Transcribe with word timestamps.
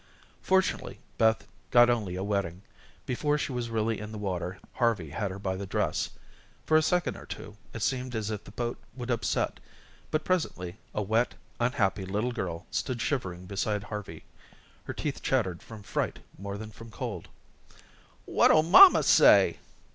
Fortunately, 0.41 0.97
Beth 1.19 1.45
got 1.69 1.87
only 1.87 2.15
a 2.15 2.23
wetting. 2.23 2.63
Before 3.05 3.37
she 3.37 3.51
was 3.51 3.69
really 3.69 3.99
in 3.99 4.11
the 4.11 4.17
water, 4.17 4.57
Harvey 4.73 5.11
had 5.11 5.29
her 5.29 5.37
by 5.37 5.55
the 5.55 5.67
dress. 5.67 6.09
For 6.65 6.75
a 6.75 6.81
second 6.81 7.15
or 7.17 7.27
two, 7.27 7.55
it 7.71 7.83
seemed 7.83 8.15
as 8.15 8.31
if 8.31 8.43
the 8.43 8.49
boat 8.49 8.79
would 8.95 9.11
upset. 9.11 9.59
But 10.09 10.23
presently 10.25 10.77
a 10.95 11.03
wet, 11.03 11.35
unhappy 11.59 12.05
little 12.07 12.31
girl 12.31 12.65
stood 12.71 12.99
shivering 12.99 13.45
beside 13.45 13.83
Harvey. 13.83 14.23
Her 14.85 14.93
teeth 14.93 15.21
chattered 15.21 15.61
from 15.61 15.83
fright 15.83 16.17
more 16.35 16.57
than 16.57 16.71
from 16.71 16.89
cold. 16.89 17.27
"What'll 18.25 18.63
mamma 18.63 19.03
say?" 19.03 19.59